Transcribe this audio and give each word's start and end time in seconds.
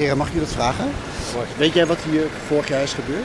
Heren, 0.00 0.16
mag 0.16 0.26
ik 0.26 0.32
je 0.34 0.40
dat 0.40 0.48
vragen? 0.48 0.90
Weet 1.56 1.74
jij 1.74 1.86
wat 1.86 1.98
hier 2.10 2.22
vorig 2.46 2.68
jaar 2.68 2.82
is 2.82 2.92
gebeurd? 2.92 3.24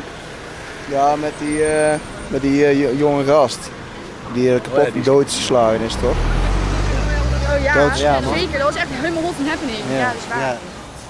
Ja, 0.90 1.15
met 1.15 1.31
die, 1.40 1.63
eh, 1.65 1.94
met 2.28 2.42
die 2.42 2.65
eh, 2.65 2.99
jonge 2.99 3.24
gast. 3.26 3.58
Die 4.33 4.47
uh, 4.49 4.62
kapot 4.62 4.94
die 4.94 5.01
doodgeslagen 5.03 5.79
is, 5.81 5.94
toch? 5.94 6.15
Oh 7.58 7.63
ja, 7.63 7.88
Dat- 7.88 7.99
ja, 7.99 8.19
zeker. 8.38 8.58
Dat 8.60 8.67
was 8.74 8.76
echt 8.76 8.88
helemaal 8.92 9.24
hot 9.24 9.33
and 9.40 9.47
happening. 9.47 9.78
Ja, 9.97 10.06
dat 10.08 10.15
is 10.22 10.28
waar. 10.29 10.40
Ja. 10.42 10.58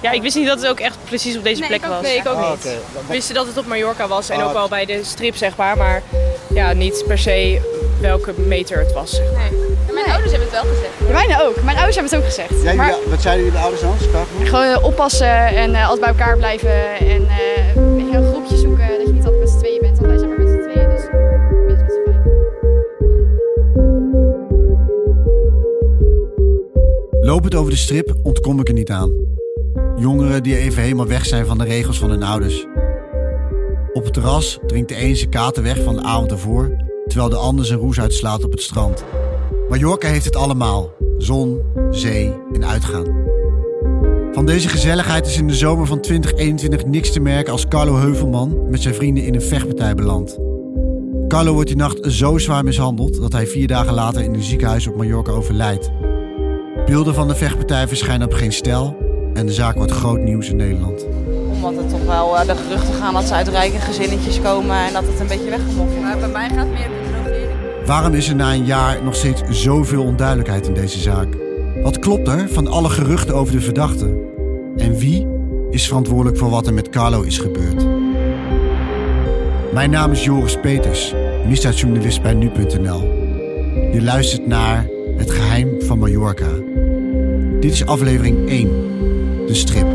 Ja, 0.02 0.12
ik 0.12 0.22
wist 0.22 0.36
niet 0.36 0.48
dat 0.48 0.60
het 0.62 0.70
ook 0.70 0.80
echt 0.80 0.98
precies 1.04 1.38
op 1.38 1.44
deze 1.44 1.60
Nee, 1.60 1.70
plek 1.70 1.80
ik 1.82 1.86
ook 1.86 1.92
was. 1.94 2.02
niet. 2.02 2.10
Nee, 2.10 2.20
ik 2.20 2.28
ook 2.28 2.36
Ah, 2.38 2.50
niet. 2.52 2.64
We 2.64 3.14
wisten 3.14 3.36
dat 3.36 3.48
het 3.48 3.58
op 3.58 3.66
Mallorca 3.66 4.08
was 4.08 4.30
en 4.30 4.40
Ah, 4.40 4.48
ook 4.48 4.54
wel 4.54 4.68
bij 4.68 4.86
de 4.86 5.04
strip, 5.04 5.36
zeg 5.36 5.56
maar. 5.56 5.78
Maar 5.78 6.02
ja, 6.54 6.74
niet 6.74 7.04
per 7.08 7.18
se 7.18 7.62
welke 8.06 8.34
meter 8.42 8.80
het 8.80 8.94
was. 8.94 9.16
Zeg 9.16 9.32
maar. 9.32 9.52
Nee. 9.52 9.94
Mijn 9.94 10.08
ouders 10.08 10.32
hebben 10.32 10.50
het 10.50 10.62
wel 10.62 10.74
gezegd. 10.74 11.12
Mijne 11.12 11.44
ook. 11.44 11.64
Mijn 11.64 11.78
ouders 11.78 11.96
hebben 11.96 12.14
het 12.14 12.22
ook 12.22 12.28
gezegd. 12.34 12.64
Ja, 12.64 12.74
maar 12.74 12.96
wat 13.10 13.22
zeiden 13.22 13.46
jullie 13.46 13.60
ouders 13.60 13.82
dan? 13.82 13.96
Gewoon 14.44 14.66
eh, 14.66 14.84
oppassen 14.84 15.48
en 15.48 15.76
eh, 15.76 15.90
altijd 15.90 16.00
bij 16.00 16.10
elkaar 16.10 16.38
blijven. 16.38 16.98
En 17.00 17.28
eh, 17.28 17.76
een 17.76 18.32
groepje 18.32 18.58
zoeken. 18.58 18.88
Dat 18.88 19.08
je 19.08 19.14
niet 19.14 19.26
altijd 19.26 19.40
met 19.42 19.50
z'n 19.50 19.58
tweeën 19.58 19.82
bent. 19.82 19.98
Want 19.98 20.10
wij 20.10 20.18
zijn 20.18 20.30
maar 20.30 20.40
met 20.40 20.50
z'n 20.50 20.70
tweeën. 20.70 20.90
Dus 20.90 21.04
met 21.68 21.78
met 21.78 21.92
z'n 21.92 22.02
vijf. 22.06 22.18
Lopend 27.22 27.56
over 27.56 27.72
de 27.72 27.78
strip 27.78 28.14
ontkom 28.24 28.60
ik 28.60 28.68
er 28.68 28.74
niet 28.74 28.92
aan. 28.92 29.14
Jongeren 29.96 30.44
die 30.44 30.58
even 30.58 30.84
helemaal 30.84 31.08
weg 31.08 31.26
zijn 31.26 31.46
van 31.46 31.58
de 31.58 31.64
regels 31.64 32.00
van 32.00 32.10
hun 32.10 32.24
ouders. 32.24 32.66
Op 33.94 34.04
het 34.04 34.14
terras 34.14 34.60
drinkt 34.68 34.90
de 34.90 35.02
een 35.02 35.16
zijn 35.16 35.30
kater 35.30 35.64
weg 35.64 35.84
van 35.84 35.96
de 35.96 36.02
avond 36.02 36.32
ervoor, 36.32 36.85
terwijl 37.08 37.30
de 37.30 37.36
ander 37.36 37.66
zijn 37.66 37.80
roes 37.80 38.00
uitslaat 38.00 38.44
op 38.44 38.52
het 38.52 38.62
strand. 38.62 39.04
Mallorca 39.70 40.08
heeft 40.08 40.26
het 40.26 40.36
allemaal: 40.36 40.92
zon, 41.18 41.62
zee 41.92 42.34
en 42.54 42.66
uitgaan. 42.66 43.24
Van 44.32 44.46
deze 44.46 44.70
gezelligheid 44.70 45.28
is 45.28 45.38
in 45.38 45.48
de 45.48 45.56
zomer 45.56 45.88
van 45.88 46.02
2021 46.02 46.86
niks 46.86 47.12
te 47.12 47.20
merken 47.20 47.52
als 47.52 47.68
Carlo 47.68 47.98
Heuvelman 47.98 48.70
met 48.70 48.82
zijn 48.82 48.96
vrienden 48.96 49.24
in 49.24 49.36
een 49.36 49.42
vechtpartij 49.42 49.96
belandt. 49.96 50.38
Carlo 51.28 51.54
wordt 51.54 51.68
die 51.68 51.78
nacht 51.78 52.00
zo 52.14 52.38
zwaar 52.38 52.64
mishandeld 52.64 53.22
dat 53.22 53.32
hij 53.32 53.48
vier 53.48 53.68
dagen 53.68 53.94
later 53.94 54.22
in 54.22 54.34
een 54.34 54.44
ziekenhuis 54.44 54.88
op 54.88 54.96
Mallorca 54.96 55.32
overlijdt. 55.32 55.92
Beelden 56.86 57.14
van 57.14 57.28
de 57.28 57.36
vechtpartij 57.36 57.88
verschijnen 57.88 58.28
op 58.28 58.34
geen 58.34 58.54
stijl 58.54 58.98
en 59.34 59.46
de 59.46 59.54
zaak 59.54 59.76
wordt 59.76 59.92
groot 59.92 60.20
nieuws 60.20 60.50
in 60.50 60.56
Nederland. 60.56 61.06
Omdat 61.54 61.84
er 61.84 61.90
toch 61.90 62.06
wel 62.06 62.38
eh, 62.38 62.48
de 62.48 62.56
geruchten 62.56 62.94
gaan 62.94 63.14
dat 63.14 63.24
ze 63.24 63.34
uit 63.34 63.48
rijke 63.48 63.80
gezinnetjes 63.80 64.42
komen 64.42 64.76
en 64.76 64.94
dat 64.94 65.04
het 65.08 65.20
een 65.20 65.28
beetje 65.28 65.50
weggemoffeld 65.50 66.04
wordt. 66.04 66.20
bij 66.20 66.30
mij 66.30 66.50
gaat 66.50 66.58
het 66.58 66.72
meer. 66.72 67.05
Waarom 67.86 68.14
is 68.14 68.30
er 68.30 68.36
na 68.36 68.54
een 68.54 68.66
jaar 68.66 69.04
nog 69.04 69.16
steeds 69.16 69.42
zoveel 69.50 70.04
onduidelijkheid 70.04 70.68
in 70.68 70.74
deze 70.74 71.00
zaak? 71.00 71.28
Wat 71.84 72.00
klopt 72.00 72.28
er 72.28 72.50
van 72.50 72.68
alle 72.68 72.90
geruchten 72.90 73.36
over 73.36 73.54
de 73.54 73.62
verdachte? 73.62 74.18
En 74.78 74.98
wie 74.98 75.28
is 75.70 75.88
verantwoordelijk 75.88 76.38
voor 76.38 76.50
wat 76.50 76.68
er 76.68 76.74
met 76.74 76.90
Carlo 76.90 77.22
is 77.22 77.38
gebeurd? 77.38 77.86
Mijn 79.74 79.90
naam 79.90 80.12
is 80.12 80.24
Joris 80.24 80.60
Peters, 80.60 81.14
misdaadjournalist 81.48 82.22
bij 82.22 82.34
nu.nl. 82.34 83.02
Je 83.94 84.02
luistert 84.02 84.48
naar 84.48 84.88
Het 85.18 85.32
Geheim 85.32 85.82
van 85.82 86.00
Mallorca. 86.00 86.50
Dit 87.60 87.72
is 87.72 87.86
aflevering 87.86 88.50
1, 88.50 88.70
de 89.48 89.54
strip. 89.54 89.95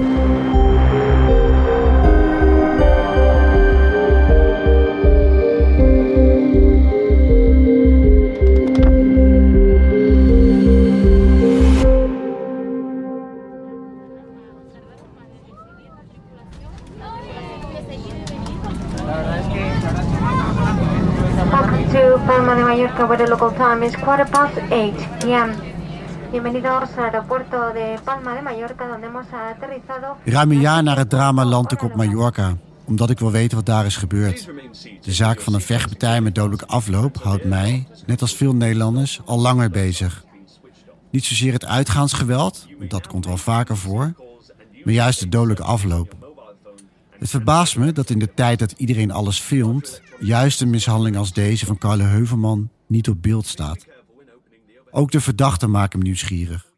Where 23.11 23.25
the 23.25 23.31
local 23.31 23.53
time 23.57 23.85
is 23.85 23.97
quarter 23.97 24.29
past 24.31 24.57
8 24.71 24.95
p.m. 25.19 25.51
De 26.33 27.99
Palma 28.05 28.37
de 28.37 28.43
Mallorca. 28.43 29.57
Ruim 30.25 30.51
een 30.51 30.61
jaar 30.61 30.83
na 30.83 30.97
het 30.97 31.11
drama 31.11 31.45
land 31.45 31.73
ik 31.73 31.83
op 31.83 31.95
Mallorca, 31.95 32.57
omdat 32.85 33.11
ik 33.11 33.19
wil 33.19 33.31
weten 33.31 33.57
wat 33.57 33.67
daar 33.67 33.87
is 33.87 33.97
gebeurd. 33.97 34.49
De 35.01 35.13
zaak 35.13 35.41
van 35.41 35.55
een 35.55 35.61
vechtpartij 35.61 36.21
met 36.21 36.35
dodelijke 36.35 36.67
afloop 36.67 37.17
houdt 37.23 37.45
mij, 37.45 37.87
net 38.07 38.21
als 38.21 38.35
veel 38.35 38.55
Nederlanders, 38.55 39.21
al 39.25 39.39
langer 39.39 39.71
bezig. 39.71 40.25
Niet 41.11 41.25
zozeer 41.25 41.53
het 41.53 41.67
uitgaansgeweld, 41.67 42.67
dat 42.89 43.07
komt 43.07 43.27
wel 43.27 43.37
vaker 43.37 43.77
voor, 43.77 44.13
maar 44.85 44.95
juist 44.95 45.21
de 45.21 45.29
dodelijke 45.29 45.63
afloop. 45.63 46.15
Het 47.19 47.31
verbaast 47.31 47.77
me 47.77 47.93
dat 47.93 48.11
in 48.11 48.19
de 48.19 48.35
tijd 48.35 48.59
dat 48.59 48.75
iedereen 48.77 49.11
alles 49.11 49.41
filmt, 49.41 50.01
juist 50.21 50.61
een 50.61 50.71
mishandeling 50.71 51.17
als 51.17 51.33
deze 51.33 51.67
van 51.67 51.79
Carle 51.79 52.03
Heuvelman 52.03 52.71
niet 52.91 53.09
op 53.09 53.23
beeld 53.23 53.47
staat. 53.47 53.87
Ook 54.91 55.11
de 55.11 55.21
verdachten 55.21 55.71
maken 55.71 55.99
me 55.99 56.05
nieuwsgierig. 56.05 56.73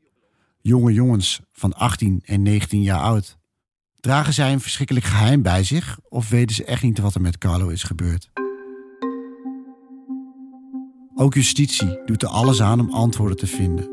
Jonge 0.60 0.92
jongens 0.92 1.40
van 1.52 1.74
18 1.74 2.20
en 2.24 2.42
19 2.42 2.82
jaar 2.82 3.00
oud. 3.00 3.38
Dragen 4.00 4.32
zij 4.32 4.52
een 4.52 4.60
verschrikkelijk 4.60 5.06
geheim 5.06 5.42
bij 5.42 5.64
zich 5.64 5.98
of 6.08 6.28
weten 6.28 6.56
ze 6.56 6.64
echt 6.64 6.82
niet 6.82 6.98
wat 6.98 7.14
er 7.14 7.20
met 7.20 7.38
Carlo 7.38 7.68
is 7.68 7.82
gebeurd? 7.82 8.30
Ook 11.14 11.34
justitie 11.34 12.00
doet 12.06 12.22
er 12.22 12.28
alles 12.28 12.62
aan 12.62 12.80
om 12.80 12.90
antwoorden 12.90 13.36
te 13.36 13.46
vinden. 13.46 13.88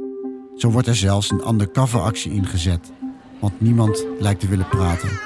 Zo 0.55 0.71
wordt 0.71 0.87
er 0.87 0.95
zelfs 0.95 1.31
een 1.31 1.47
undercover 1.47 2.01
actie 2.01 2.31
ingezet, 2.31 2.91
want 3.39 3.61
niemand 3.61 4.05
lijkt 4.19 4.39
te 4.39 4.47
willen 4.47 4.69
praten. 4.69 5.19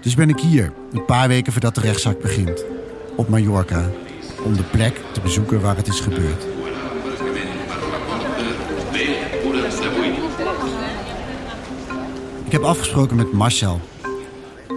Dus 0.00 0.14
ben 0.14 0.28
ik 0.28 0.40
hier, 0.40 0.72
een 0.92 1.04
paar 1.04 1.28
weken 1.28 1.52
voordat 1.52 1.74
de 1.74 1.80
rechtszaak 1.80 2.20
begint, 2.20 2.64
op 3.16 3.28
Mallorca, 3.28 3.90
om 4.46 4.56
de 4.56 4.62
plek 4.62 5.00
te 5.12 5.20
bezoeken 5.20 5.60
waar 5.60 5.76
het 5.76 5.88
is 5.88 6.00
gebeurd. 6.00 6.46
Ik 12.44 12.52
heb 12.52 12.62
afgesproken 12.62 13.16
met 13.16 13.32
Marcel. 13.32 13.80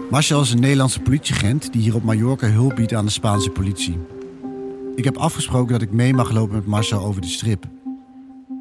Marcel 0.09 0.41
is 0.41 0.51
een 0.51 0.59
Nederlandse 0.59 0.99
politieagent 0.99 1.73
die 1.73 1.81
hier 1.81 1.95
op 1.95 2.03
Mallorca 2.03 2.47
hulp 2.47 2.75
biedt 2.75 2.93
aan 2.93 3.05
de 3.05 3.11
Spaanse 3.11 3.49
politie. 3.49 3.97
Ik 4.95 5.03
heb 5.03 5.17
afgesproken 5.17 5.71
dat 5.71 5.81
ik 5.81 5.91
mee 5.91 6.13
mag 6.13 6.31
lopen 6.31 6.55
met 6.55 6.65
Marcel 6.65 7.05
over 7.05 7.21
de 7.21 7.27
strip. 7.27 7.65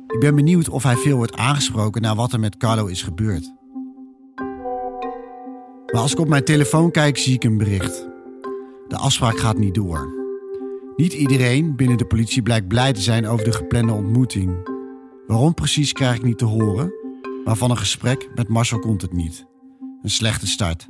Ik 0.09 0.21
ben 0.21 0.35
benieuwd 0.35 0.69
of 0.69 0.83
hij 0.83 0.97
veel 0.97 1.17
wordt 1.17 1.37
aangesproken 1.37 2.03
naar 2.03 2.15
wat 2.15 2.33
er 2.33 2.41
met 2.41 2.57
Carlo 2.57 2.87
is 2.87 3.03
gebeurd. 3.03 3.53
Maar 5.93 6.01
als 6.01 6.13
ik 6.13 6.19
op 6.19 6.29
mijn 6.29 6.45
telefoon 6.45 6.91
kijk, 6.91 7.19
zie 7.19 7.35
ik 7.35 7.45
een 7.45 7.59
bericht. 7.59 8.09
De 8.89 8.97
afspraak 8.97 9.39
gaat 9.39 9.59
niet 9.59 9.75
door. 9.75 10.18
Niet 10.99 11.13
iedereen 11.13 11.77
binnen 11.77 11.99
de 11.99 12.07
politie 12.07 12.43
blijkt 12.43 12.69
blij 12.69 12.93
te 12.93 13.01
zijn 13.01 13.27
over 13.27 13.45
de 13.45 13.53
geplande 13.53 13.93
ontmoeting. 13.93 14.71
Waarom 15.27 15.55
precies 15.55 15.93
krijg 15.93 16.17
ik 16.17 16.23
niet 16.23 16.39
te 16.39 16.45
horen, 16.45 16.93
maar 17.45 17.57
van 17.57 17.71
een 17.71 17.77
gesprek 17.77 18.31
met 18.35 18.49
Marcel 18.49 18.79
komt 18.79 19.03
het 19.03 19.13
niet. 19.13 19.47
Een 20.03 20.11
slechte 20.11 20.47
start. 20.47 20.87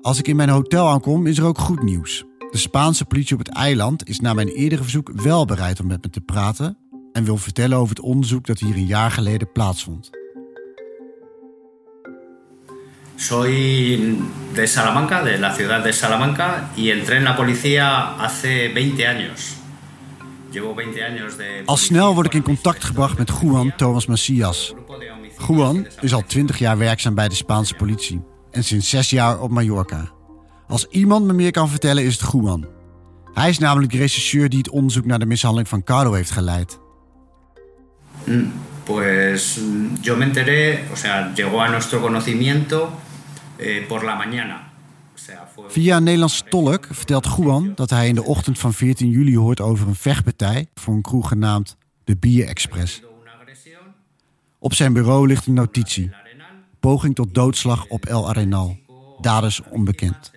Als 0.00 0.18
ik 0.18 0.28
in 0.28 0.36
mijn 0.36 0.48
hotel 0.48 0.88
aankom, 0.88 1.26
is 1.26 1.38
er 1.38 1.44
ook 1.44 1.58
goed 1.58 1.82
nieuws. 1.82 2.24
De 2.50 2.58
Spaanse 2.58 3.04
politie 3.04 3.36
op 3.36 3.44
het 3.44 3.54
eiland 3.54 4.08
is 4.08 4.20
na 4.20 4.34
mijn 4.34 4.48
eerdere 4.48 4.82
verzoek 4.82 5.10
wel 5.12 5.44
bereid 5.44 5.80
om 5.80 5.86
met 5.86 6.02
me 6.02 6.10
te 6.10 6.20
praten 6.20 6.76
en 7.12 7.24
wil 7.24 7.36
vertellen 7.36 7.78
over 7.78 7.96
het 7.96 8.04
onderzoek 8.04 8.46
dat 8.46 8.58
hier 8.58 8.74
een 8.74 8.86
jaar 8.86 9.10
geleden 9.10 9.52
plaatsvond. 9.52 10.19
Soy 13.20 14.18
de 14.54 14.66
Salamanca, 14.66 15.22
de 15.22 15.36
la 15.36 15.54
ciudad 15.54 15.84
de 15.84 15.92
Salamanca, 15.92 16.70
y 16.74 16.88
entré 16.88 17.18
en 17.18 17.24
la 17.24 17.36
policía 17.36 18.16
hace 18.18 18.68
20 18.68 19.06
años. 19.06 19.56
Llevo 20.50 20.74
20 20.74 21.04
años 21.04 21.36
de. 21.36 21.62
Al 21.66 21.76
snel 21.76 22.14
word 22.14 22.26
ik 22.26 22.34
in 22.34 22.42
contact 22.42 22.84
gebracht 22.84 23.18
met 23.18 23.30
Juan 23.30 23.72
Thomas 23.76 24.06
Macias. 24.06 24.74
Juan 25.36 25.86
is 26.00 26.14
al 26.14 26.22
20 26.26 26.58
jaar 26.58 26.78
werkzaam 26.78 27.14
bij 27.14 27.28
de 27.28 27.34
Spaanse 27.34 27.74
politie 27.74 28.22
en 28.50 28.64
sinds 28.64 28.88
6 28.88 29.10
jaar 29.10 29.40
op 29.40 29.50
Mallorca. 29.50 30.10
Als 30.68 30.86
iemand 30.90 31.26
me 31.26 31.32
meer 31.32 31.50
kan 31.50 31.68
vertellen 31.68 32.04
is 32.04 32.20
het 32.20 32.32
Juan. 32.32 32.66
Hij 33.34 33.48
is 33.48 33.58
namelijk 33.58 33.92
de 33.92 33.98
rechercheur 33.98 34.48
die 34.48 34.58
het 34.58 34.70
onderzoek 34.70 35.04
naar 35.04 35.18
de 35.18 35.26
mishandeling 35.26 35.68
van 35.68 35.84
Carlo 35.84 36.12
heeft 36.12 36.30
geleid. 36.30 36.78
Mm, 38.24 38.52
Pues 38.84 39.58
mm, 39.58 40.02
yo 40.02 40.16
me 40.16 40.24
enteré, 40.24 40.84
o 40.92 40.96
sea, 40.96 41.32
llegó 41.34 41.62
a 41.62 41.68
nuestro 41.68 42.00
conocimiento 42.00 42.90
Via 45.68 45.96
een 45.96 46.02
Nederlandse 46.02 46.44
tolk 46.44 46.86
vertelt 46.90 47.26
Juan 47.36 47.72
dat 47.74 47.90
hij 47.90 48.08
in 48.08 48.14
de 48.14 48.24
ochtend 48.24 48.58
van 48.58 48.72
14 48.72 49.10
juli 49.10 49.36
hoort 49.36 49.60
over 49.60 49.88
een 49.88 49.94
vechtpartij 49.94 50.66
voor 50.74 50.94
een 50.94 51.02
kroeg 51.02 51.28
genaamd 51.28 51.76
de 52.04 52.16
Bier 52.16 52.46
Express. 52.46 53.02
Op 54.58 54.74
zijn 54.74 54.92
bureau 54.92 55.26
ligt 55.26 55.46
een 55.46 55.54
notitie. 55.54 56.10
Poging 56.80 57.14
tot 57.14 57.34
doodslag 57.34 57.86
op 57.86 58.04
El 58.04 58.28
Arenal. 58.28 58.78
Daders 59.20 59.60
onbekend. 59.70 60.30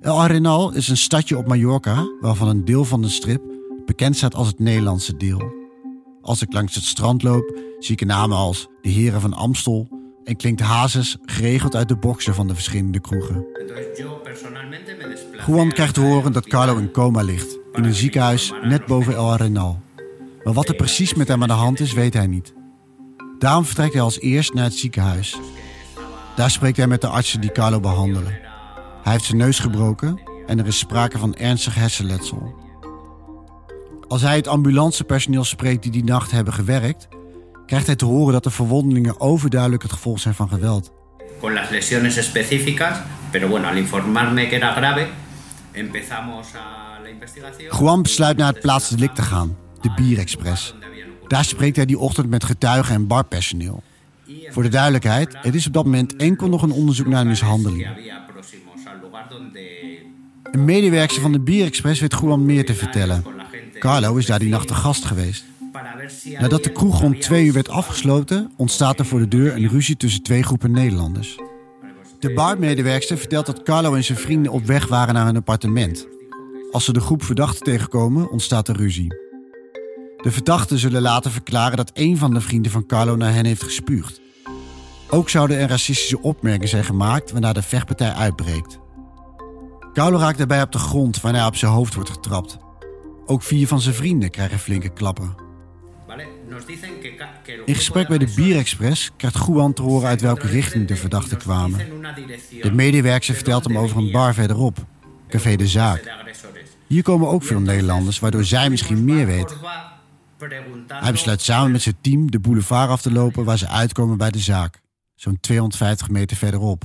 El 0.00 0.20
Arenal 0.20 0.74
is 0.74 0.88
een 0.88 0.96
stadje 0.96 1.38
op 1.38 1.46
Mallorca 1.46 2.04
waarvan 2.20 2.48
een 2.48 2.64
deel 2.64 2.84
van 2.84 3.02
de 3.02 3.08
strip 3.08 3.42
bekend 3.86 4.16
staat 4.16 4.34
als 4.34 4.46
het 4.46 4.58
Nederlandse 4.58 5.16
deel. 5.16 5.56
als 6.22 6.42
ik 6.42 6.52
langs 6.52 6.74
het 6.74 6.84
strand 6.84 7.22
loop, 7.22 7.58
zie 7.78 7.96
ik 7.96 8.06
namen 8.06 8.36
als 8.36 8.68
de 8.82 8.88
Heren 8.88 9.20
van 9.20 9.32
Amstel 9.32 9.97
en 10.28 10.36
klinkt 10.36 10.60
Hazes 10.60 11.16
geregeld 11.24 11.74
uit 11.74 11.88
de 11.88 11.96
boksen 11.96 12.34
van 12.34 12.46
de 12.46 12.54
verschillende 12.54 13.00
kroegen. 13.00 13.46
Juan 15.46 15.72
krijgt 15.72 15.94
te 15.94 16.00
horen 16.00 16.32
dat 16.32 16.46
Carlo 16.46 16.76
in 16.76 16.90
coma 16.90 17.22
ligt, 17.22 17.58
in 17.72 17.84
een 17.84 17.94
ziekenhuis 17.94 18.52
net 18.62 18.86
boven 18.86 19.14
El 19.14 19.32
Arenal. 19.32 19.80
Maar 20.44 20.52
wat 20.52 20.68
er 20.68 20.74
precies 20.74 21.14
met 21.14 21.28
hem 21.28 21.42
aan 21.42 21.48
de 21.48 21.54
hand 21.54 21.80
is, 21.80 21.92
weet 21.92 22.14
hij 22.14 22.26
niet. 22.26 22.52
Daarom 23.38 23.64
vertrekt 23.64 23.92
hij 23.92 24.02
als 24.02 24.20
eerst 24.20 24.54
naar 24.54 24.64
het 24.64 24.74
ziekenhuis. 24.74 25.36
Daar 26.36 26.50
spreekt 26.50 26.76
hij 26.76 26.86
met 26.86 27.00
de 27.00 27.08
artsen 27.08 27.40
die 27.40 27.52
Carlo 27.52 27.80
behandelen. 27.80 28.38
Hij 29.02 29.12
heeft 29.12 29.24
zijn 29.24 29.38
neus 29.38 29.58
gebroken 29.58 30.20
en 30.46 30.58
er 30.58 30.66
is 30.66 30.78
sprake 30.78 31.18
van 31.18 31.34
ernstig 31.34 31.74
hersenletsel. 31.74 32.54
Als 34.08 34.22
hij 34.22 34.36
het 34.36 34.46
ambulancepersoneel 34.46 35.44
spreekt 35.44 35.82
die 35.82 35.92
die 35.92 36.04
nacht 36.04 36.30
hebben 36.30 36.52
gewerkt, 36.52 37.08
krijgt 37.68 37.86
hij 37.86 37.96
te 37.96 38.04
horen 38.04 38.32
dat 38.32 38.44
de 38.44 38.50
verwondingen 38.50 39.20
overduidelijk 39.20 39.82
het 39.82 39.92
gevolg 39.92 40.20
zijn 40.20 40.34
van 40.34 40.48
geweld. 40.48 40.92
Con 41.40 41.52
las 41.52 41.70
lesiones 41.70 42.16
específicas, 42.16 42.98
pero 43.30 43.48
bueno, 43.48 43.68
al 43.68 43.76
informarme 43.76 44.48
que 44.48 44.56
era 44.56 44.72
grave, 44.72 45.06
empezamos 45.72 46.46
a 46.54 47.00
la 47.02 47.08
investigación. 47.08 47.70
Juan 47.70 48.02
besluit 48.02 48.36
naar 48.36 48.52
het 48.52 48.60
plaatsdelict 48.60 49.14
te 49.14 49.22
gaan, 49.22 49.56
de 49.80 49.90
Bierexpress. 49.96 50.74
Daar 51.26 51.44
spreekt 51.44 51.76
hij 51.76 51.86
die 51.86 51.98
ochtend 51.98 52.28
met 52.28 52.44
getuigen 52.44 52.94
en 52.94 53.06
barpersoneel. 53.06 53.82
Voor 54.48 54.62
de 54.62 54.68
duidelijkheid, 54.68 55.36
het 55.40 55.54
is 55.54 55.66
op 55.66 55.72
dat 55.72 55.84
moment 55.84 56.16
enkel 56.16 56.48
nog 56.48 56.62
een 56.62 56.72
onderzoek 56.72 57.06
naar 57.06 57.26
mishandeling. 57.26 57.88
Een 60.42 60.64
medewerker 60.64 61.20
van 61.20 61.32
de 61.32 61.40
Bierexpress 61.40 62.00
weet 62.00 62.18
Juan 62.20 62.44
meer 62.44 62.64
te 62.64 62.74
vertellen. 62.74 63.24
Carlo 63.78 64.16
is 64.16 64.26
daar 64.26 64.38
die 64.38 64.48
nacht 64.48 64.66
te 64.66 64.74
gast 64.74 65.04
geweest. 65.04 65.44
Nadat 66.38 66.64
de 66.64 66.72
kroeg 66.72 67.00
rond 67.00 67.20
twee 67.20 67.44
uur 67.44 67.52
werd 67.52 67.68
afgesloten, 67.68 68.52
ontstaat 68.56 68.98
er 68.98 69.06
voor 69.06 69.18
de 69.18 69.28
deur 69.28 69.54
een 69.54 69.68
ruzie 69.68 69.96
tussen 69.96 70.22
twee 70.22 70.42
groepen 70.42 70.70
Nederlanders. 70.70 71.38
De 72.18 72.32
barmedewerkster 72.32 73.18
vertelt 73.18 73.46
dat 73.46 73.62
Carlo 73.62 73.94
en 73.94 74.04
zijn 74.04 74.18
vrienden 74.18 74.52
op 74.52 74.64
weg 74.64 74.86
waren 74.86 75.14
naar 75.14 75.26
hun 75.26 75.36
appartement. 75.36 76.06
Als 76.70 76.84
ze 76.84 76.92
de 76.92 77.00
groep 77.00 77.22
verdachten 77.22 77.64
tegenkomen, 77.64 78.30
ontstaat 78.30 78.68
er 78.68 78.76
ruzie. 78.76 79.14
De 80.22 80.30
verdachten 80.30 80.78
zullen 80.78 81.02
later 81.02 81.30
verklaren 81.30 81.76
dat 81.76 81.90
een 81.94 82.16
van 82.16 82.34
de 82.34 82.40
vrienden 82.40 82.72
van 82.72 82.86
Carlo 82.86 83.16
naar 83.16 83.34
hen 83.34 83.44
heeft 83.44 83.62
gespuugd. 83.62 84.20
Ook 85.10 85.28
zouden 85.28 85.58
er 85.58 85.68
racistische 85.68 86.22
opmerkingen 86.22 86.68
zijn 86.68 86.84
gemaakt 86.84 87.30
waarna 87.30 87.52
de 87.52 87.62
vechtpartij 87.62 88.12
uitbreekt. 88.12 88.78
Carlo 89.92 90.18
raakt 90.18 90.38
daarbij 90.38 90.62
op 90.62 90.72
de 90.72 90.78
grond 90.78 91.20
waarna 91.20 91.38
hij 91.38 91.48
op 91.48 91.56
zijn 91.56 91.72
hoofd 91.72 91.94
wordt 91.94 92.10
getrapt. 92.10 92.58
Ook 93.26 93.42
vier 93.42 93.66
van 93.66 93.80
zijn 93.80 93.94
vrienden 93.94 94.30
krijgen 94.30 94.58
flinke 94.58 94.88
klappen. 94.88 95.47
In 97.64 97.74
gesprek 97.74 98.08
bij 98.08 98.18
de 98.18 98.32
Bierexpress 98.36 99.10
krijgt 99.16 99.46
Juan 99.46 99.72
te 99.72 99.82
horen 99.82 100.08
uit 100.08 100.20
welke 100.20 100.46
richting 100.46 100.86
de 100.86 100.96
verdachten 100.96 101.38
kwamen. 101.38 101.78
De 102.62 102.72
medewerkster 102.72 103.34
vertelt 103.34 103.64
hem 103.64 103.78
over 103.78 103.96
een 103.96 104.10
bar 104.10 104.34
verderop, 104.34 104.86
Café 105.28 105.56
de 105.56 105.66
Zaak. 105.66 106.14
Hier 106.86 107.02
komen 107.02 107.28
ook 107.28 107.42
veel 107.42 107.60
Nederlanders, 107.60 108.18
waardoor 108.18 108.44
zij 108.44 108.70
misschien 108.70 109.04
meer 109.04 109.26
weten. 109.26 109.56
Hij 110.88 111.12
besluit 111.12 111.40
samen 111.40 111.72
met 111.72 111.82
zijn 111.82 111.96
team 112.00 112.30
de 112.30 112.40
boulevard 112.40 112.90
af 112.90 113.02
te 113.02 113.12
lopen 113.12 113.44
waar 113.44 113.58
ze 113.58 113.68
uitkomen 113.68 114.18
bij 114.18 114.30
de 114.30 114.38
zaak, 114.38 114.80
zo'n 115.14 115.40
250 115.40 116.08
meter 116.08 116.36
verderop. 116.36 116.82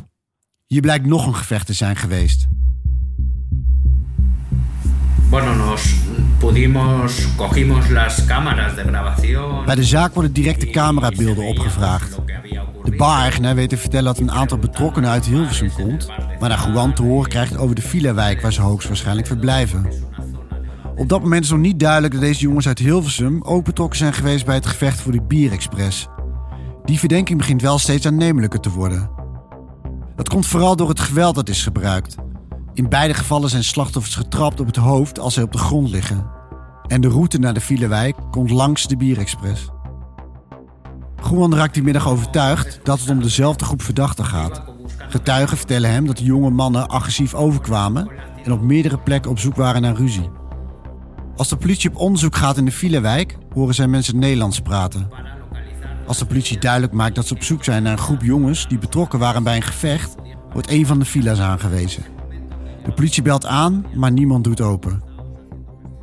Hier 0.68 0.82
blijkt 0.82 1.06
nog 1.06 1.28
een 1.28 1.36
gevecht 1.36 1.66
te 1.66 1.74
zijn 1.74 1.96
geweest. 1.96 2.48
Pudimos, 6.44 7.28
cogimos 7.36 7.90
las 7.90 8.26
cámaras 8.26 8.76
de 8.76 8.84
grabación. 8.84 9.66
Bij 9.66 9.76
de 9.76 9.84
zaak 9.84 10.14
worden 10.14 10.34
directe 10.34 10.70
camerabeelden 10.70 11.46
opgevraagd. 11.46 12.20
De 12.84 12.96
bar-eigenaar 12.98 13.56
weet 13.56 13.70
te 13.70 13.78
vertellen 13.78 14.06
dat 14.06 14.20
een 14.20 14.32
aantal 14.32 14.58
betrokkenen 14.58 15.10
uit 15.10 15.26
Hilversum 15.26 15.72
komt, 15.74 16.08
waarna 16.40 16.68
Juan 16.68 16.94
te 16.94 17.02
horen 17.02 17.30
krijgt 17.30 17.58
over 17.58 17.76
de 17.76 17.82
villa-wijk 17.82 18.42
waar 18.42 18.54
ze 18.54 18.62
hoogstwaarschijnlijk 18.62 19.28
verblijven. 19.28 19.86
Op 20.96 21.10
dat 21.10 21.22
moment 21.22 21.44
is 21.44 21.50
nog 21.50 21.60
niet 21.60 21.80
duidelijk 21.80 22.14
dat 22.14 22.22
deze 22.22 22.42
jongens 22.42 22.68
uit 22.68 22.80
Hilversum 22.80 23.42
ook 23.44 23.64
betrokken 23.64 23.98
zijn 23.98 24.14
geweest 24.14 24.46
bij 24.46 24.56
het 24.56 24.66
gevecht 24.66 25.02
voor 25.02 25.12
de 25.12 25.22
Bierexpress. 25.22 26.08
Die 26.86 27.00
verdenking 27.00 27.38
begint 27.38 27.62
wel 27.62 27.80
steeds 27.80 28.06
aannemelijker 28.06 28.60
te 28.60 28.70
worden. 28.70 29.10
Dat 30.16 30.30
komt 30.30 30.48
vooral 30.48 30.76
door 30.76 30.90
het 30.90 31.00
geweld 31.00 31.36
dat 31.36 31.50
is 31.50 31.64
gebruikt. 31.64 32.16
In 32.74 32.90
beide 32.90 33.14
gevallen 33.14 33.50
zijn 33.50 33.64
slachtoffers 33.64 34.16
getrapt 34.16 34.60
op 34.60 34.66
het 34.66 34.76
hoofd 34.76 35.20
als 35.20 35.34
zij 35.34 35.44
op 35.44 35.52
de 35.52 35.58
grond 35.58 35.90
liggen. 35.90 36.33
En 36.94 37.02
de 37.02 37.08
route 37.08 37.40
naar 37.40 37.54
de 37.54 37.60
Villewijk 37.60 38.16
komt 38.32 38.50
langs 38.50 38.88
de 38.88 38.98
Bierexpress. 38.98 39.70
Juan 41.30 41.56
raakt 41.56 41.74
die 41.74 41.84
middag 41.84 42.08
overtuigd 42.08 42.80
dat 42.84 43.00
het 43.00 43.10
om 43.10 43.22
dezelfde 43.22 43.66
groep 43.66 43.82
verdachten 43.82 44.26
gaat. 44.26 44.64
Getuigen 45.10 45.58
vertellen 45.58 45.92
hem 45.92 46.06
dat 46.06 46.18
de 46.18 46.24
jonge 46.24 46.50
mannen 46.50 46.88
agressief 46.88 47.34
overkwamen 47.34 48.12
en 48.44 48.52
op 48.52 48.62
meerdere 48.62 48.98
plekken 48.98 49.32
op 49.32 49.40
zoek 49.40 49.56
waren 49.56 49.82
naar 49.82 49.96
ruzie. 49.96 50.30
Als 51.36 51.50
de 51.50 51.56
politie 51.56 51.90
op 51.90 51.96
onderzoek 51.96 52.36
gaat 52.36 52.58
in 52.58 52.66
de 52.66 52.72
Villewijk, 52.72 53.38
horen 53.54 53.76
zij 53.76 53.88
mensen 53.88 54.20
Nederlands 54.20 54.60
praten. 54.60 55.10
Als 56.08 56.18
de 56.18 56.26
politie 56.26 56.60
duidelijk 56.60 56.94
maakt 56.94 57.16
dat 57.16 57.28
ze 57.28 57.34
op 57.34 57.44
zoek 57.44 57.64
zijn 57.64 57.84
naar 57.84 57.92
een 57.92 57.98
groep 57.98 58.22
jongens 58.22 58.68
die 58.68 58.80
betrokken 58.80 59.20
waren 59.20 59.44
bij 59.44 59.56
een 59.56 59.62
gevecht, 59.62 60.16
wordt 60.52 60.70
een 60.70 60.86
van 60.86 61.00
de 61.00 61.06
villa's 61.06 61.40
aangewezen. 61.40 62.04
De 62.84 62.92
politie 62.92 63.24
belt 63.24 63.46
aan, 63.46 63.86
maar 63.96 64.12
niemand 64.12 64.44
doet 64.44 64.62
open. 64.62 65.13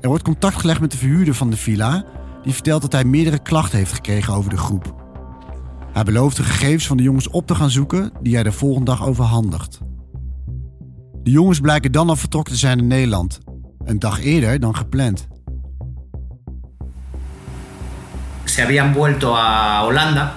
Er 0.01 0.09
wordt 0.09 0.25
contact 0.25 0.57
gelegd 0.57 0.81
met 0.81 0.91
de 0.91 0.97
verhuurder 0.97 1.35
van 1.35 1.51
de 1.51 1.57
villa, 1.57 2.05
die 2.43 2.53
vertelt 2.53 2.83
dat 2.83 2.93
hij 2.93 3.05
meerdere 3.05 3.39
klachten 3.39 3.79
heeft 3.79 3.93
gekregen 3.93 4.35
over 4.35 4.51
de 4.51 4.57
groep. 4.57 4.95
Hij 5.93 6.03
belooft 6.05 6.37
de 6.37 6.43
gegevens 6.43 6.87
van 6.87 6.97
de 6.97 7.03
jongens 7.03 7.29
op 7.29 7.47
te 7.47 7.55
gaan 7.55 7.71
zoeken, 7.71 8.13
die 8.21 8.35
hij 8.35 8.43
de 8.43 8.53
volgende 8.53 8.91
dag 8.91 9.07
overhandigt. 9.07 9.79
De 11.23 11.31
jongens 11.31 11.61
blijken 11.61 11.93
dan 11.93 12.09
al 12.09 12.17
vertrokken 12.17 12.53
te 12.53 12.59
zijn 12.59 12.79
in 12.79 12.87
Nederland, 12.87 13.39
een 13.85 13.99
dag 13.99 14.21
eerder 14.21 14.61
dan 14.61 14.77
gepland. 14.77 15.29
Se 18.45 18.61
habían 18.61 18.93
vuelto 18.93 19.35
a 19.35 19.83
Holanda, 19.85 20.35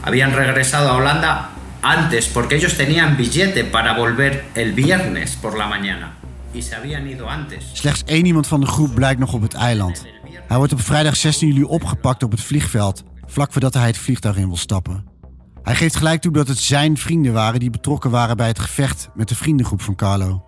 habían 0.00 0.30
regresado 0.30 0.88
a 0.88 0.94
Holanda 0.94 1.48
antes, 1.80 2.26
porque 2.26 2.54
ellos 2.54 2.76
tenían 2.76 3.16
billete 3.16 3.64
para 3.64 3.94
volver 3.94 4.44
el 4.52 4.74
viernes 4.74 5.36
por 5.40 5.56
la 5.56 5.66
mañana. 5.66 6.25
Slechts 7.72 8.02
één 8.04 8.26
iemand 8.26 8.46
van 8.46 8.60
de 8.60 8.66
groep 8.66 8.94
blijkt 8.94 9.20
nog 9.20 9.32
op 9.32 9.42
het 9.42 9.54
eiland. 9.54 10.04
Hij 10.48 10.56
wordt 10.56 10.72
op 10.72 10.80
vrijdag 10.80 11.16
16 11.16 11.48
juli 11.48 11.64
opgepakt 11.64 12.22
op 12.22 12.30
het 12.30 12.40
vliegveld, 12.40 13.02
vlak 13.26 13.52
voordat 13.52 13.74
hij 13.74 13.86
het 13.86 13.98
vliegtuig 13.98 14.36
in 14.36 14.46
wil 14.46 14.56
stappen. 14.56 15.04
Hij 15.62 15.74
geeft 15.74 15.96
gelijk 15.96 16.20
toe 16.20 16.32
dat 16.32 16.48
het 16.48 16.58
zijn 16.58 16.96
vrienden 16.96 17.32
waren 17.32 17.60
die 17.60 17.70
betrokken 17.70 18.10
waren 18.10 18.36
bij 18.36 18.46
het 18.46 18.58
gevecht 18.58 19.08
met 19.14 19.28
de 19.28 19.34
vriendengroep 19.34 19.82
van 19.82 19.94
Carlo. 19.94 20.44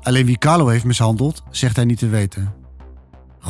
Alleen 0.00 0.26
wie 0.26 0.38
Carlo 0.38 0.68
heeft 0.68 0.84
mishandeld, 0.84 1.42
zegt 1.50 1.76
hij 1.76 1.84
niet 1.84 1.98
te 1.98 2.08
weten. 2.08 2.54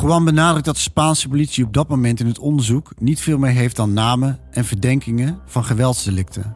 Juan 0.01 0.25
benadrukt 0.25 0.65
dat 0.65 0.75
de 0.75 0.81
Spaanse 0.81 1.27
politie 1.27 1.65
op 1.65 1.73
dat 1.73 1.87
moment 1.87 2.19
in 2.19 2.27
het 2.27 2.39
onderzoek 2.39 2.91
niet 2.99 3.19
veel 3.19 3.37
meer 3.37 3.51
heeft 3.51 3.75
dan 3.75 3.93
namen 3.93 4.39
en 4.51 4.65
verdenkingen 4.65 5.39
van 5.45 5.65
geweldsdelicten. 5.65 6.55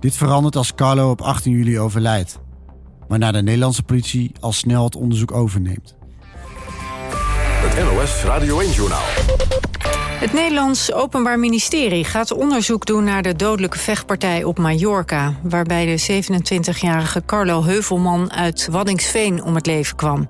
Dit 0.00 0.16
verandert 0.16 0.56
als 0.56 0.74
Carlo 0.74 1.10
op 1.10 1.20
18 1.20 1.52
juli 1.52 1.78
overlijdt, 1.78 2.38
waarna 3.08 3.32
de 3.32 3.42
Nederlandse 3.42 3.82
politie 3.82 4.32
al 4.40 4.52
snel 4.52 4.84
het 4.84 4.96
onderzoek 4.96 5.32
overneemt. 5.32 5.96
Het 7.60 7.84
NOS 7.84 8.24
Radio 8.24 8.60
1-journaal. 8.62 9.06
Het 10.18 10.32
Nederlands 10.32 10.92
Openbaar 10.92 11.38
Ministerie 11.38 12.04
gaat 12.04 12.32
onderzoek 12.32 12.86
doen 12.86 13.04
naar 13.04 13.22
de 13.22 13.36
dodelijke 13.36 13.78
vechtpartij 13.78 14.44
op 14.44 14.58
Mallorca, 14.58 15.34
waarbij 15.42 15.86
de 15.86 16.22
27-jarige 16.22 17.22
Carlo 17.26 17.64
Heuvelman 17.64 18.32
uit 18.32 18.68
Waddingsveen 18.70 19.42
om 19.42 19.54
het 19.54 19.66
leven 19.66 19.96
kwam. 19.96 20.28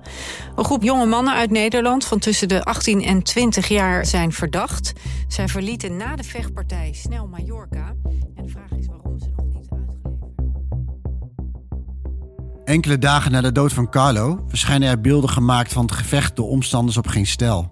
Een 0.55 0.65
groep 0.65 0.83
jonge 0.83 1.05
mannen 1.05 1.33
uit 1.33 1.49
Nederland 1.49 2.05
van 2.05 2.19
tussen 2.19 2.47
de 2.47 2.63
18 2.63 3.03
en 3.03 3.23
20 3.23 3.67
jaar 3.67 4.05
zijn 4.05 4.31
verdacht. 4.31 4.93
Zij 5.27 5.47
verlieten 5.47 5.97
na 5.97 6.15
de 6.15 6.23
vechtpartij 6.23 6.93
snel 6.93 7.27
Mallorca. 7.27 7.95
Enkele 12.69 12.97
dagen 12.97 13.31
na 13.31 13.41
de 13.41 13.51
dood 13.51 13.73
van 13.73 13.89
Carlo 13.89 14.43
verschijnen 14.47 14.89
er 14.89 15.01
beelden 15.01 15.29
gemaakt 15.29 15.73
van 15.73 15.81
het 15.81 15.91
gevecht 15.91 16.35
door 16.35 16.47
omstanders 16.47 16.97
op 16.97 17.07
geen 17.07 17.25
stijl. 17.25 17.69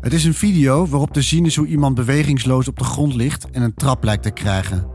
Het 0.00 0.12
is 0.12 0.24
een 0.24 0.34
video 0.34 0.86
waarop 0.86 1.12
te 1.12 1.22
zien 1.22 1.46
is 1.46 1.56
hoe 1.56 1.66
iemand 1.66 1.94
bewegingsloos 1.94 2.68
op 2.68 2.78
de 2.78 2.84
grond 2.84 3.14
ligt 3.14 3.50
en 3.50 3.62
een 3.62 3.74
trap 3.74 4.04
lijkt 4.04 4.22
te 4.22 4.30
krijgen. 4.30 4.86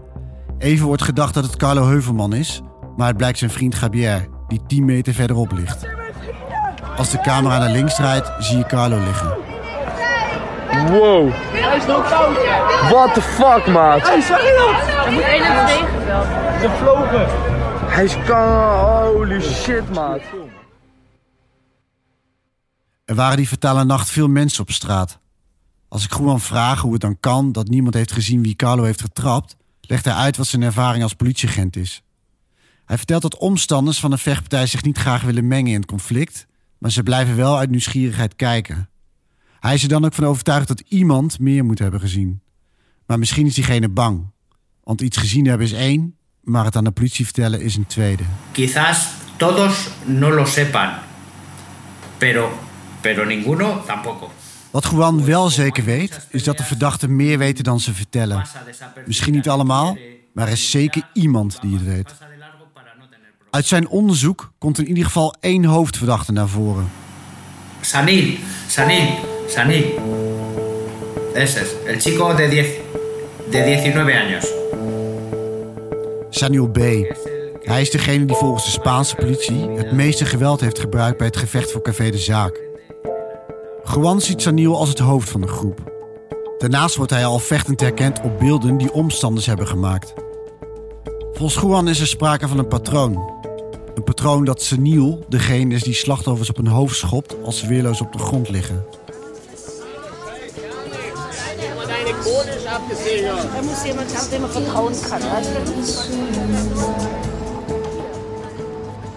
Even 0.58 0.86
wordt 0.86 1.02
gedacht 1.02 1.34
dat 1.34 1.44
het 1.44 1.56
Carlo 1.56 1.88
Heuvelman 1.88 2.34
is, 2.34 2.62
maar 2.96 3.08
het 3.08 3.18
blijkt 3.18 3.38
zijn 3.38 3.52
vriend 3.52 3.76
Gabier, 3.76 4.28
die 4.48 4.62
10 4.68 4.86
meter 4.86 5.14
verderop 5.14 5.52
ligt. 5.52 5.88
Als 6.98 7.10
de 7.10 7.22
camera 7.22 7.58
naar 7.58 7.72
links 7.72 7.96
draait, 7.96 8.32
zie 8.40 8.58
je 8.58 8.66
Carlo 8.66 9.00
liggen. 9.04 9.30
Wow. 10.92 11.30
What 12.90 13.14
the 13.14 13.22
fuck, 13.22 13.68
maat? 13.68 14.08
Er 15.06 15.12
moet 15.12 15.24
1 15.24 15.44
gebeld. 16.74 17.63
Hij 17.94 18.04
is. 18.04 18.14
Holy 18.14 19.42
shit, 19.42 19.90
maat. 19.94 20.22
Er 23.06 23.16
waren 23.16 23.38
die 23.38 23.48
fatale 23.48 23.84
nacht 23.84 24.10
veel 24.10 24.28
mensen 24.28 24.62
op 24.62 24.72
straat. 24.72 25.20
Als 25.88 26.04
ik 26.04 26.14
Juan 26.18 26.40
vraag 26.40 26.82
hoe 26.82 26.92
het 26.92 27.02
dan 27.02 27.20
kan 27.20 27.52
dat 27.52 27.68
niemand 27.68 27.94
heeft 27.94 28.12
gezien 28.12 28.42
wie 28.42 28.56
Carlo 28.56 28.84
heeft 28.84 29.02
getrapt, 29.02 29.56
legt 29.82 30.06
hij 30.06 30.14
uit 30.14 30.38
wat 30.38 30.48
zijn 30.48 30.62
ervaring 30.62 31.04
als 31.04 31.14
politieagent 31.14 31.76
is. 31.76 32.04
Hij 32.86 32.98
vertelt 32.98 33.22
dat 33.22 33.38
omstanders 33.38 34.00
van 34.00 34.12
een 34.12 34.18
vechtpartij 34.18 34.68
zich 34.68 34.84
niet 34.84 34.98
graag 34.98 35.22
willen 35.22 35.48
mengen 35.48 35.72
in 35.72 35.80
het 35.80 35.90
conflict, 35.90 36.48
maar 36.78 36.92
ze 36.92 37.04
blijven 37.04 37.36
wel 37.36 37.58
uit 37.58 37.70
nieuwsgierigheid 37.70 38.36
kijken. 38.36 38.90
Hij 39.60 39.74
is 39.74 39.84
er 39.84 39.90
dan 39.90 40.06
ook 40.06 40.14
van 40.14 40.26
overtuigd 40.26 40.68
dat 40.68 40.84
iemand 40.88 41.40
meer 41.40 41.66
moet 41.66 41.80
hebben 41.80 42.00
gezien. 42.00 42.42
Maar 43.06 43.20
misschien 43.20 43.46
is 43.46 43.54
diegene 43.54 43.90
bang. 43.90 44.32
Want 44.84 45.02
iets 45.02 45.18
gezien 45.18 45.46
hebben 45.46 45.68
is 45.68 45.74
één, 45.74 46.18
maar 46.44 46.66
het 46.66 46.76
aan 46.76 46.84
de 46.84 46.92
politie 46.92 47.26
vertellen 47.26 47.62
is 47.62 47.76
een 47.76 47.86
tweede. 47.86 48.24
Quizás 48.52 49.08
todos 49.38 49.90
no 50.06 50.32
lo 50.32 50.46
sepan, 50.46 50.90
pero, 52.18 52.60
pero 53.02 53.26
ninguno 53.26 53.84
tampoco. 53.86 54.32
Wat 54.72 54.86
Juan 54.86 55.26
wel 55.26 55.50
zeker 55.50 55.84
weet, 55.84 56.28
is 56.30 56.44
dat 56.44 56.58
de 56.58 56.64
verdachten 56.64 57.16
meer 57.16 57.38
weten 57.38 57.64
dan 57.64 57.80
ze 57.80 57.94
vertellen. 57.94 58.46
Misschien 59.06 59.34
niet 59.34 59.50
allemaal, 59.50 59.98
maar 60.32 60.48
er 60.48 60.52
is 60.54 60.72
zeker 60.72 61.10
iemand 61.14 61.62
die 61.62 61.74
het 61.74 61.84
weet. 61.84 62.14
Uit 63.50 63.66
zijn 63.66 63.88
onderzoek 63.88 64.52
komt 64.58 64.80
in 64.80 64.88
ieder 64.88 65.06
geval 65.06 65.36
één 65.40 65.66
hoofdverdachte 65.66 66.32
naar 66.32 66.48
voren. 66.48 66.92
Sanil, 67.82 68.38
Sanil, 68.68 69.20
Sanil. 69.48 69.86
Ese 71.34 71.60
es, 71.60 71.70
el 71.86 72.00
chico 72.00 72.36
de, 72.36 72.48
10, 72.50 72.66
de 73.52 73.58
19 73.58 74.16
años. 74.16 74.63
Sanil 76.36 76.68
B. 76.68 76.78
Hij 77.62 77.82
is 77.82 77.90
degene 77.90 78.26
die 78.26 78.36
volgens 78.36 78.66
de 78.66 78.72
Spaanse 78.72 79.16
politie 79.16 79.70
het 79.70 79.92
meeste 79.92 80.26
geweld 80.26 80.62
heeft 80.62 80.80
gebruikt 80.80 81.18
bij 81.18 81.28
het 81.28 81.38
gevecht 81.38 81.72
voor 81.72 81.82
Café 81.82 82.10
de 82.10 82.18
Zaak. 82.18 82.62
Juan 83.94 84.22
ziet 84.22 84.42
Sanil 84.42 84.78
als 84.78 84.90
het 84.90 85.00
hoofd 85.00 85.30
van 85.30 85.42
de 85.42 85.48
groep. 85.48 85.92
Daarnaast 86.58 86.96
wordt 86.96 87.12
hij 87.12 87.26
al 87.26 87.40
vechtend 87.40 87.80
herkend 87.80 88.22
op 88.22 88.40
beelden 88.40 88.78
die 88.78 88.94
omstanders 88.94 89.46
hebben 89.46 89.68
gemaakt. 89.68 90.14
Volgens 91.34 91.64
Juan 91.64 91.88
is 91.88 92.00
er 92.00 92.08
sprake 92.08 92.48
van 92.48 92.58
een 92.58 92.68
patroon. 92.68 93.32
Een 93.96 94.04
patroon 94.04 94.46
dat 94.46 94.62
Sanil 94.62 95.26
degene 95.30 95.74
is 95.74 95.84
die 95.84 95.94
slachtoffers 95.94 96.50
op 96.50 96.56
hun 96.56 96.68
hoofd 96.68 96.96
schopt 96.96 97.36
als 97.44 97.60
ze 97.60 97.68
weerloos 97.68 98.02
op 98.02 98.12
de 98.12 98.20
grond 98.20 98.50
liggen. 98.50 98.86
Er 103.22 103.64
muss 103.64 103.84
jemand 103.86 104.16
haben, 104.16 104.32
dem 104.32 104.42
man 104.42 104.52
vertrauen 104.52 104.94
kann. 105.10 105.22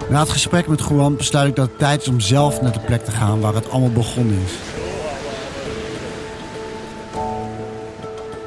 Na 0.08 0.20
het 0.20 0.30
gesprek 0.30 0.66
met 0.66 0.82
Juan 0.88 1.16
besluit 1.16 1.48
ik 1.48 1.56
dat 1.56 1.68
het 1.68 1.78
tijd 1.78 2.02
is 2.02 2.08
om 2.08 2.20
zelf 2.20 2.60
naar 2.60 2.72
de 2.72 2.80
plek 2.80 3.04
te 3.04 3.10
gaan 3.10 3.40
waar 3.40 3.54
het 3.54 3.70
allemaal 3.70 3.90
begonnen 3.90 4.38
is. 4.44 4.52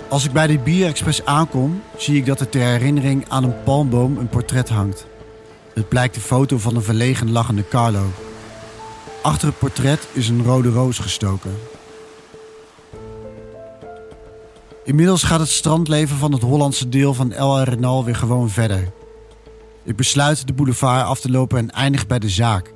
Als 0.10 0.26
ik 0.26 0.32
bij 0.32 0.48
de 0.48 0.60
Bier 0.60 0.88
Express 0.88 1.26
aankom, 1.26 1.82
zie 1.98 2.16
ik 2.16 2.26
dat 2.26 2.40
er 2.40 2.50
ter 2.50 2.62
herinnering 2.62 3.26
aan 3.28 3.44
een 3.44 3.64
palmboom 3.64 4.18
een 4.18 4.30
portret 4.30 4.70
hangt. 4.70 5.06
Het 5.74 5.90
blijkt 5.90 6.14
de 6.16 6.22
foto 6.22 6.58
van 6.58 6.76
een 6.76 6.84
verlegen 6.84 7.32
lachende 7.32 7.68
Carlo. 7.68 8.06
Achter 9.22 9.48
het 9.48 9.60
portret 9.60 10.08
is 10.14 10.30
een 10.30 10.44
rode 10.44 10.70
roos 10.70 11.00
gestoken. 11.00 11.58
Inmiddels 14.90 15.24
gaat 15.24 15.40
het 15.40 15.50
strandleven 15.50 16.18
van 16.18 16.32
het 16.32 16.42
Hollandse 16.42 16.90
deel 16.90 17.14
van 17.14 17.32
El 17.32 17.58
Arenal 17.58 18.06
weer 18.06 18.16
gewoon 18.16 18.50
verder. 18.50 18.92
Ik 19.84 19.96
besluit 19.96 20.48
de 20.48 20.54
boulevard 20.54 21.06
af 21.06 21.20
te 21.20 21.32
lopen 21.32 21.58
en 21.58 21.72
eindig 21.72 22.08
bij 22.08 22.20
de 22.20 22.30
zaak. 22.30 22.74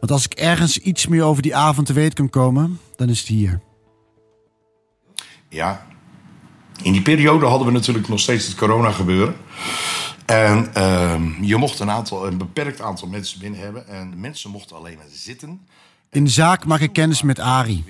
Want 0.00 0.12
als 0.12 0.24
ik 0.24 0.32
ergens 0.32 0.78
iets 0.78 1.06
meer 1.06 1.22
over 1.22 1.42
die 1.42 1.56
avond 1.56 1.86
te 1.86 1.92
weten 1.92 2.14
kan 2.14 2.30
komen, 2.30 2.80
dan 2.96 3.08
is 3.08 3.18
het 3.18 3.28
hier. 3.28 3.60
Ja, 5.48 5.86
in 6.82 6.92
die 6.92 7.02
periode 7.02 7.46
hadden 7.46 7.66
we 7.66 7.72
natuurlijk 7.72 8.08
nog 8.08 8.20
steeds 8.20 8.46
het 8.46 8.56
corona 8.56 8.90
gebeuren. 8.90 9.36
En 10.26 10.74
ehm, 10.74 11.42
je 11.42 11.56
mocht 11.56 11.78
een, 11.78 11.90
aantal, 11.90 12.26
een 12.26 12.38
beperkt 12.38 12.80
aantal 12.80 13.08
mensen 13.08 13.40
binnen 13.40 13.60
hebben. 13.60 13.88
En 13.88 14.10
de 14.10 14.16
mensen 14.16 14.50
mochten 14.50 14.76
alleen 14.76 14.96
maar 14.96 15.06
zitten. 15.12 15.66
In 16.10 16.24
de 16.24 16.30
zaak 16.30 16.64
maak 16.64 16.80
ik 16.80 16.92
kennis 16.92 17.22
met 17.22 17.38
Ari. 17.38 17.84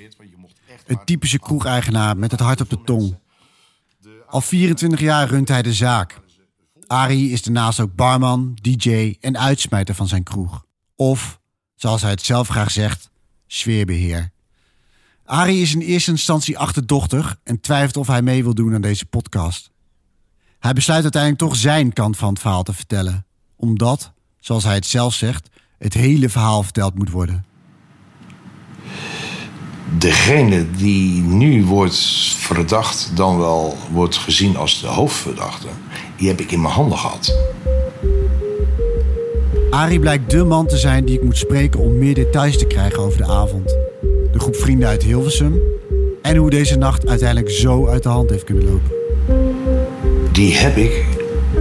Een 0.87 1.05
typische 1.05 1.39
kroegeigenaar 1.39 2.17
met 2.17 2.31
het 2.31 2.41
hart 2.41 2.61
op 2.61 2.71
de 2.71 2.83
tong. 2.85 3.19
Al 4.27 4.41
24 4.41 5.01
jaar 5.01 5.29
runt 5.29 5.49
hij 5.49 5.63
de 5.63 5.73
zaak. 5.73 6.21
Ari 6.87 7.33
is 7.33 7.43
daarnaast 7.43 7.81
ook 7.81 7.95
barman, 7.95 8.59
DJ 8.63 9.17
en 9.21 9.39
uitsmijter 9.39 9.95
van 9.95 10.09
zijn 10.09 10.23
kroeg. 10.23 10.65
Of, 10.97 11.41
zoals 11.75 12.03
hij 12.03 12.11
het 12.11 12.23
zelf 12.23 12.49
graag 12.49 12.71
zegt, 12.71 13.11
sfeerbeheer. 13.47 14.31
Ari 15.25 15.63
is 15.63 15.75
in 15.75 15.81
eerste 15.81 16.11
instantie 16.11 16.59
achterdochtig 16.59 17.41
en 17.45 17.61
twijfelt 17.61 17.97
of 17.97 18.07
hij 18.07 18.23
mee 18.23 18.43
wil 18.43 18.55
doen 18.55 18.75
aan 18.75 18.81
deze 18.81 19.07
podcast. 19.07 19.71
Hij 20.59 20.73
besluit 20.73 21.03
uiteindelijk 21.03 21.43
toch 21.43 21.57
zijn 21.57 21.93
kant 21.93 22.17
van 22.17 22.29
het 22.29 22.39
verhaal 22.39 22.63
te 22.63 22.73
vertellen, 22.73 23.27
omdat, 23.57 24.13
zoals 24.41 24.65
hij 24.65 24.75
het 24.75 24.87
zelf 24.87 25.15
zegt, 25.15 25.49
het 25.79 25.95
hele 25.95 26.29
verhaal 26.29 26.63
verteld 26.63 26.95
moet 26.95 27.11
worden. 27.11 27.45
Degene 29.97 30.67
die 30.77 31.23
nu 31.23 31.65
wordt 31.65 31.99
verdacht, 32.37 33.11
dan 33.15 33.39
wel 33.39 33.77
wordt 33.93 34.17
gezien 34.17 34.57
als 34.57 34.81
de 34.81 34.87
hoofdverdachte, 34.87 35.67
die 36.17 36.29
heb 36.29 36.41
ik 36.41 36.53
in 36.53 36.61
mijn 36.61 36.75
handen 36.75 36.99
gehad. 36.99 37.37
Ari 39.71 40.01
blijkt 40.01 40.31
de 40.31 40.45
man 40.45 40.67
te 40.67 40.77
zijn 40.77 41.05
die 41.05 41.17
ik 41.17 41.25
moet 41.25 41.37
spreken 41.37 41.81
om 41.81 41.99
meer 41.99 42.15
details 42.15 42.59
te 42.59 42.67
krijgen 42.67 42.99
over 42.99 43.19
de 43.19 43.27
avond. 43.27 43.77
De 44.33 44.39
groep 44.39 44.57
vrienden 44.57 44.89
uit 44.89 45.03
Hilversum 45.03 45.61
en 46.23 46.37
hoe 46.37 46.51
deze 46.51 46.77
nacht 46.77 47.09
uiteindelijk 47.09 47.51
zo 47.51 47.87
uit 47.87 48.03
de 48.03 48.09
hand 48.09 48.31
heeft 48.31 48.45
kunnen 48.45 48.65
lopen. 48.65 48.91
Die 50.33 50.55
heb 50.55 50.77
ik 50.77 51.05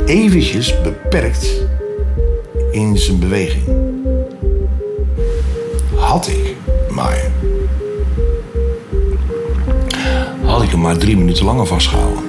eventjes 0.06 0.82
beperkt 0.82 1.62
in 2.72 2.98
zijn 2.98 3.20
beweging. 3.20 3.64
Had 5.96 6.28
ik 6.28 6.56
maar. 6.90 7.37
Maar 10.76 10.98
drie 10.98 11.18
minuten 11.18 11.46
langer 11.46 11.66
vastgehouden. 11.66 12.24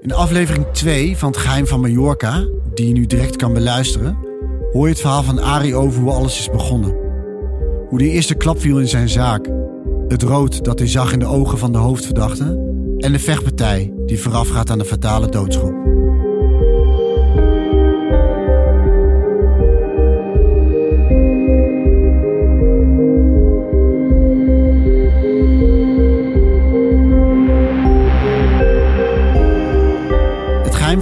In 0.00 0.12
aflevering 0.12 0.66
2 0.72 1.16
van 1.16 1.28
Het 1.28 1.40
Geheim 1.40 1.66
van 1.66 1.80
Mallorca, 1.80 2.44
die 2.74 2.86
je 2.86 2.92
nu 2.92 3.06
direct 3.06 3.36
kan 3.36 3.52
beluisteren, 3.52 4.18
hoor 4.72 4.84
je 4.84 4.92
het 4.92 5.00
verhaal 5.00 5.22
van 5.22 5.40
Ari 5.40 5.74
over 5.74 6.00
hoe 6.00 6.12
alles 6.12 6.38
is 6.38 6.50
begonnen. 6.50 6.94
Hoe 7.88 7.98
de 7.98 8.10
eerste 8.10 8.34
klap 8.34 8.60
viel 8.60 8.78
in 8.78 8.88
zijn 8.88 9.08
zaak. 9.08 9.48
Het 10.08 10.22
rood 10.22 10.64
dat 10.64 10.78
hij 10.78 10.88
zag 10.88 11.12
in 11.12 11.18
de 11.18 11.26
ogen 11.26 11.58
van 11.58 11.72
de 11.72 11.78
hoofdverdachte. 11.78 12.44
En 12.98 13.12
de 13.12 13.18
vechtpartij 13.18 13.92
die 14.06 14.20
voorafgaat 14.20 14.70
aan 14.70 14.78
de 14.78 14.84
fatale 14.84 15.28
doodschop. 15.28 15.89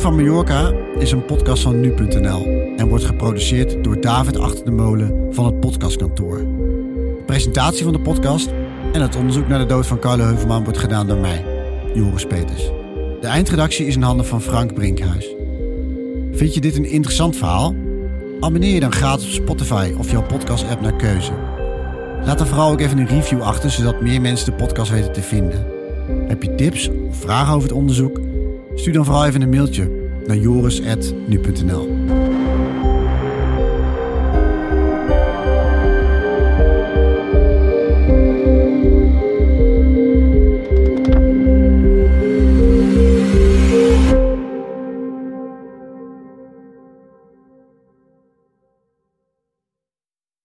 Van 0.01 0.17
Mallorca 0.17 0.73
is 0.99 1.13
een 1.13 1.25
podcast 1.25 1.63
van 1.63 1.81
nu.nl 1.81 2.47
en 2.77 2.89
wordt 2.89 3.05
geproduceerd 3.05 3.85
door 3.85 4.01
David 4.01 4.39
Achter 4.39 4.65
de 4.65 4.71
Molen 4.71 5.27
van 5.31 5.45
het 5.45 5.61
podcastkantoor. 5.61 6.47
Presentatie 7.27 7.85
van 7.85 7.93
de 7.93 8.01
podcast 8.01 8.49
en 8.93 9.03
het 9.03 9.17
onderzoek 9.17 9.49
naar 9.49 9.59
de 9.59 9.67
dood 9.67 9.87
van 9.87 9.99
Carlo 9.99 10.25
Heuvelman 10.25 10.65
wordt 10.65 10.79
gedaan 10.79 11.07
door 11.07 11.17
mij, 11.17 11.45
Joris 11.95 12.27
Peters. 12.27 12.71
De 13.21 13.27
eindredactie 13.27 13.87
is 13.87 13.95
in 13.95 14.03
handen 14.03 14.27
van 14.27 14.43
Frank 14.43 14.75
Brinkhuis. 14.75 15.35
Vind 16.33 16.55
je 16.55 16.61
dit 16.61 16.77
een 16.77 16.91
interessant 16.91 17.37
verhaal? 17.37 17.75
Abonneer 18.41 18.75
je 18.75 18.81
dan 18.81 18.93
gratis 18.93 19.27
op 19.27 19.43
Spotify 19.43 19.93
of 19.99 20.11
jouw 20.11 20.27
podcast-app 20.27 20.81
naar 20.81 20.97
keuze. 20.97 21.33
Laat 22.25 22.39
dan 22.39 22.47
vooral 22.47 22.71
ook 22.71 22.81
even 22.81 22.99
een 22.99 23.07
review 23.07 23.43
achter, 23.43 23.71
zodat 23.71 24.01
meer 24.01 24.21
mensen 24.21 24.51
de 24.51 24.65
podcast 24.65 24.91
weten 24.91 25.13
te 25.13 25.23
vinden. 25.23 25.67
Heb 26.29 26.43
je 26.43 26.55
tips 26.55 26.91
of 27.09 27.17
vragen 27.17 27.55
over 27.55 27.69
het 27.69 27.79
onderzoek? 27.79 28.28
Stuur 28.79 28.93
dan 28.93 29.05
vooral 29.05 29.27
even 29.27 29.43
een 29.43 29.49
mailtje 29.49 29.91
naar 30.27 30.37
joris.nu.nl. 30.37 31.89